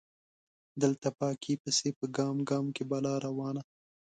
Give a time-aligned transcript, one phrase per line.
[0.81, 3.61] دلته پاکۍ پسې په ګام ګام کې بلا روانه